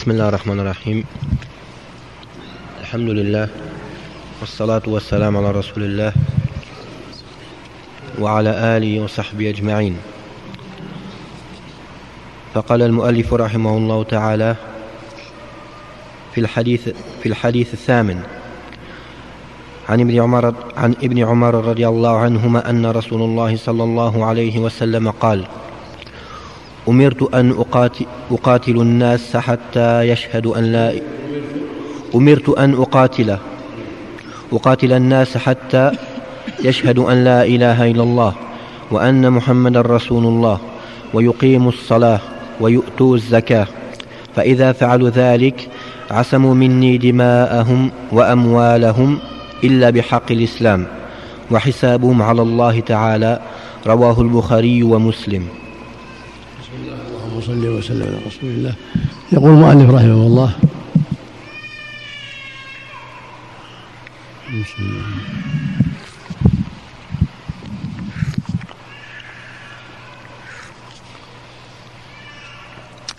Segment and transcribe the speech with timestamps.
[0.00, 1.04] بسم الله الرحمن الرحيم.
[2.80, 3.48] الحمد لله
[4.40, 6.12] والصلاة والسلام على رسول الله
[8.18, 9.96] وعلى آله وصحبه أجمعين.
[12.54, 14.56] فقال المؤلف رحمه الله تعالى
[16.34, 16.88] في الحديث
[17.22, 18.24] في الحديث الثامن
[19.88, 24.58] عن ابن عمر عن ابن عمر رضي الله عنهما أن رسول الله صلى الله عليه
[24.58, 25.44] وسلم قال:
[26.88, 30.94] أمرت أن أقاتل, أقاتل الناس حتى يشهدوا أن لا
[32.14, 33.36] أمرت أن أقاتل
[34.52, 35.92] أقاتل الناس حتى
[36.64, 38.34] يشهدوا أن لا إله إلا الله
[38.90, 40.58] وأن محمدا رسول الله
[41.14, 42.20] ويقيموا الصلاة
[42.60, 43.66] ويؤتوا الزكاة.
[44.36, 45.68] فإذا فعلوا ذلك
[46.10, 49.18] عصموا مني دماءهم وأموالهم
[49.64, 50.86] إلا بحق الإسلام
[51.50, 53.40] وحسابهم على الله تعالى
[53.86, 55.46] رواه البخاري ومسلم.
[56.74, 58.74] اللهم صل وسلم على رسول الله
[59.32, 60.52] يقول المؤلف رحمه الله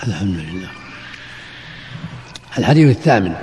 [0.07, 0.69] الحمد لله
[2.57, 3.35] الحديث الثامن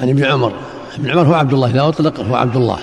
[0.00, 0.52] عن ابن عمر
[0.94, 2.78] ابن عمر هو عبد الله لا أطلق هو عبد الله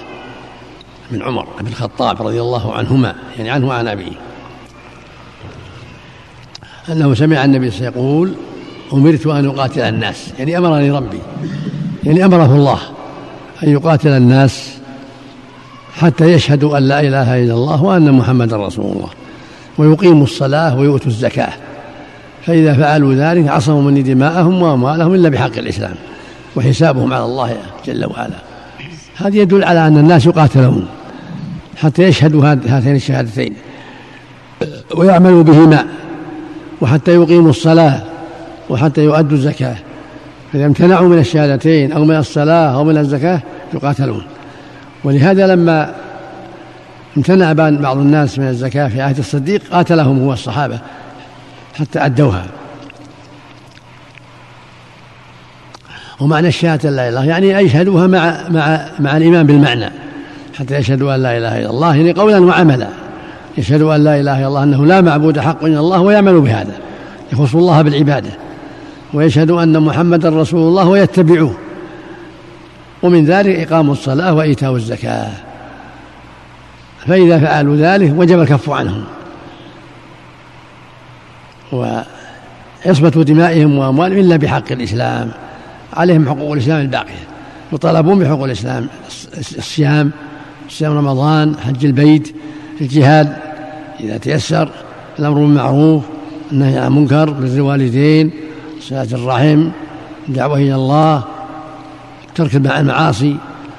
[1.11, 4.27] بن عمر بن الخطاب رضي الله عنهما يعني عنه وعن أبيه
[6.91, 8.33] أنه سمع النبي يقول
[8.93, 10.33] أمرت أن أقاتل الناس.
[10.39, 11.19] يعني أمرني ربي.
[12.03, 12.80] يعني أمره الله
[13.63, 14.71] أن يقاتل الناس
[15.93, 19.09] حتى يشهدوا أن لا إله إلا الله وأن محمدا رسول الله.
[19.77, 21.53] ويقيموا الصلاة ويؤتوا الزكاة.
[22.45, 25.95] فإذا فعلوا ذلك عصموا مني دماءهم وأموالهم إلا بحق الإسلام.
[26.55, 28.38] وحسابهم على الله جل وعلا.
[29.15, 30.88] هذا يدل على أن الناس يقاتلون
[31.77, 33.53] حتى يشهدوا هاتين الشهادتين.
[34.95, 35.85] ويعملوا بهما.
[36.81, 38.02] وحتى يقيموا الصلاة
[38.70, 39.75] وحتى يؤدوا الزكاة.
[40.53, 43.39] فإذا امتنعوا من الشهادتين أو من الصلاة أو من الزكاة
[43.73, 44.23] يقاتلون.
[45.03, 45.95] ولهذا لما
[47.17, 50.80] امتنع بعض الناس من الزكاة في عهد الصديق قاتلهم هو الصحابة
[51.80, 52.45] حتى أدوها.
[56.20, 59.89] ومعنى الشهادة لا إله يعني يشهدوها مع مع مع الإيمان بالمعنى
[60.59, 62.88] حتى يشهدوا أن لا إله إلا الله يعني قولا وعملا.
[63.58, 66.73] يشهد أن لا إله إلا الله أنه لا معبود حق إلا الله ويعمل بهذا
[67.34, 68.30] يخص الله بالعبادة
[69.14, 71.58] ويشهد أن محمدا رسول الله ويتبعوه
[73.04, 75.32] ومن ذلك إقام الصلاة وإيتاء الزكاة
[77.08, 79.04] فإذا فعلوا ذلك وجب الكف عنهم
[81.72, 85.32] وعصمة دمائهم وأموالهم إلا بحق الإسلام
[85.94, 87.28] عليهم حقوق الإسلام الباقية
[87.74, 88.88] يطالبون بحقوق الإسلام
[89.58, 90.12] الصيام
[90.70, 92.36] صيام رمضان حج البيت
[92.82, 93.46] الجهاد
[93.99, 94.69] إذا تيسر
[95.19, 96.03] الأمر بالمعروف
[96.52, 98.31] النهي عن المنكر بر الوالدين
[98.81, 99.69] صلاة الرحم
[100.30, 101.23] الدعوة إلى الله
[102.35, 103.37] ترك المعاصي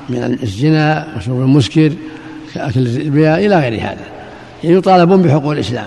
[0.08, 1.92] من الزنا وشرب المسكر
[2.54, 4.06] كأكل الربا إلى غير هذا.
[4.64, 5.86] يعني يطالبون بحقوق الإسلام.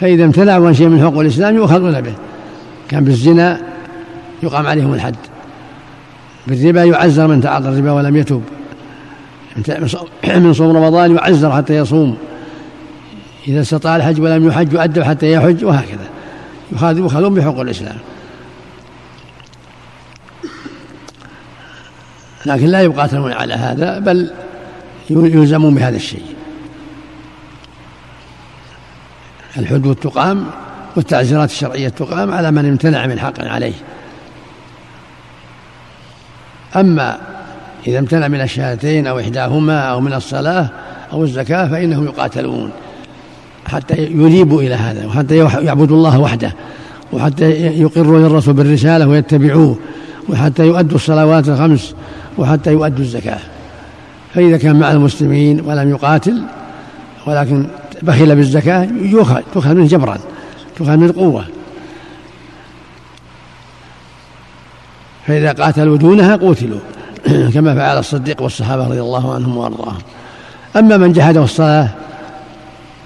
[0.00, 2.14] فإذا امتنعوا عن شيء من حقوق الإسلام يؤخذون به.
[2.88, 3.60] كان بالزنا
[4.42, 5.16] يقام عليهم الحد.
[6.46, 8.42] بالربا يعزر من تعاطى الربا ولم يتب.
[10.26, 12.16] من صوم رمضان يعزر حتى يصوم.
[13.48, 16.08] إذا استطاع الحج ولم يحج يؤدب حتى يحج وهكذا.
[16.72, 17.98] يخاذون بحقوق الإسلام.
[22.46, 24.30] لكن لا يقاتلون على هذا بل
[25.10, 26.24] يلزمون بهذا الشيء.
[29.56, 30.46] الحدود تقام
[30.96, 33.74] والتعزيرات الشرعية تقام على من امتنع من حق عليه.
[36.76, 37.18] أما
[37.86, 40.68] إذا امتنع من الشهادتين أو إحداهما أو من الصلاة
[41.12, 42.70] أو الزكاة فإنهم يقاتلون.
[43.66, 46.52] حتى ينيبوا إلى هذا وحتى يعبدوا الله وحده
[47.12, 47.50] وحتى
[47.80, 49.76] يقروا للرسول بالرسالة ويتبعوه
[50.28, 51.94] وحتى يؤدوا الصلوات الخمس
[52.38, 53.38] وحتى يؤدوا الزكاة.
[54.34, 56.42] فإذا كان مع المسلمين ولم يقاتل
[57.26, 57.66] ولكن
[58.02, 60.18] بخل بالزكاة يؤخذ تؤخذ منه جبرا
[60.76, 61.44] تؤخذ من قوة.
[65.26, 66.80] فإذا قاتلوا دونها قتلوا
[67.54, 69.98] كما فعل الصديق والصحابة رضي الله عنهم وأرضاهم.
[70.76, 71.88] أما من جحد الصلاة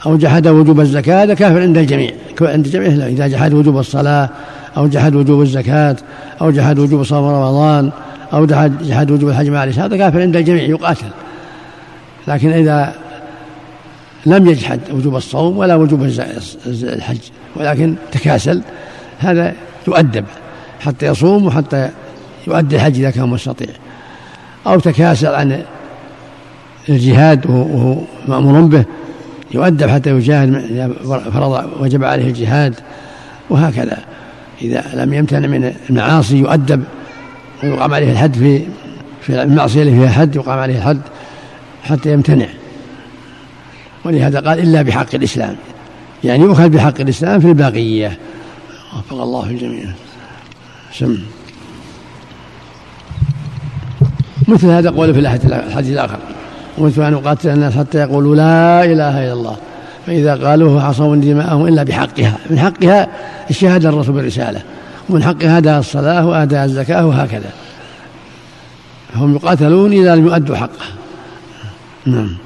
[0.06, 2.10] أو جحد وجوب الزكاة هذا كافر عند الجميع.
[2.40, 4.28] عند الجميع لا إذا جحد وجوب الصلاة
[4.76, 5.96] أو جحد وجوب الزكاة
[6.40, 7.90] أو جحد وجوب صوم رمضان
[8.32, 8.46] أو
[8.88, 11.06] جحد وجوب الحج مع هذا كافر عند الجميع يقاتل.
[12.28, 12.94] لكن إذا
[14.26, 16.02] لم يجحد وجوب الصوم ولا وجوب
[16.66, 17.18] الحج
[17.56, 18.62] ولكن تكاسل
[19.18, 19.54] هذا
[19.88, 20.24] يؤدب
[20.80, 21.90] حتى يصوم وحتى
[22.46, 23.68] يؤدي الحج إذا كان مستطيع.
[24.66, 25.62] أو تكاسل عن
[26.88, 27.96] الجهاد وهو
[28.28, 28.84] مأمور به
[29.54, 32.74] يؤدب حتى يجاهد فرض وجب عليه الجهاد
[33.50, 33.98] وهكذا.
[34.62, 36.84] إذا لم يمتنع من المعاصي يؤدب.
[37.62, 38.62] ويقام عليه الحد في
[39.22, 41.00] في المعصية اللي فيها حد يقام عليه الحد
[41.82, 42.46] حتى يمتنع.
[44.04, 45.56] ولهذا قال إلا بحق الإسلام.
[46.24, 48.18] يعني يؤخذ بحق الإسلام في الباقية
[48.98, 49.84] وفق الله الجميع.
[50.92, 51.18] سم.
[54.48, 56.18] مثل هذا قوله في الحديث الآخر.
[56.78, 59.56] أمرت أن أقاتل الناس حتى يقولوا لا إله إلا الله.
[60.06, 62.36] فإذا قالوه عصوا دماءهم إلا بحقها.
[62.50, 63.08] من حقها
[63.50, 64.62] الشهادة الرسول بالرسالة.
[65.08, 67.50] ومن حقها أداء الصلاة وأداء الزكاة وهكذا.
[69.16, 70.86] هم يقاتلون إذا لم يؤدوا حقه.
[72.06, 72.36] نعم.